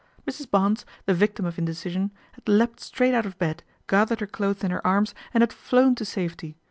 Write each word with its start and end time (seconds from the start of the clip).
Mrs. 0.27 0.49
Barnes, 0.49 0.83
the 1.05 1.13
victim 1.13 1.45
of 1.45 1.59
indecision, 1.59 2.09
had 2.31 2.49
leapt 2.49 2.79
straight 2.79 3.13
out 3.13 3.27
of 3.27 3.37
bed, 3.37 3.61
gathered 3.85 4.19
her 4.21 4.25
clothes 4.25 4.63
in 4.63 4.71
her 4.71 4.81
arms 4.87 5.13
and 5.31 5.41
had 5.43 5.53
flown 5.53 5.93
to 5.93 6.05
safety. 6.05 6.57